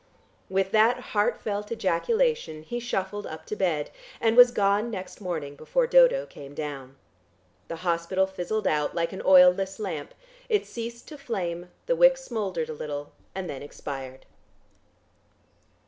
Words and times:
With 0.49 0.71
that 0.71 0.99
heartfelt 1.13 1.71
ejaculation 1.71 2.63
he 2.63 2.79
shuffled 2.79 3.27
up 3.27 3.45
to 3.45 3.55
bed, 3.55 3.91
and 4.19 4.35
was 4.35 4.49
gone 4.49 4.89
next 4.89 5.21
morning 5.21 5.55
before 5.55 5.85
Dodo 5.85 6.25
came 6.25 6.55
down. 6.55 6.95
The 7.67 7.75
hospital 7.85 8.25
fizzled 8.25 8.65
out, 8.65 8.95
like 8.95 9.13
an 9.13 9.21
oil 9.23 9.51
less 9.51 9.77
lamp; 9.77 10.15
it 10.49 10.65
ceased 10.65 11.07
to 11.09 11.19
flame, 11.19 11.69
the 11.85 11.95
wick 11.95 12.17
smouldered 12.17 12.69
a 12.69 12.73
little 12.73 13.11
and 13.35 13.47
then 13.47 13.61
expired. 13.61 14.25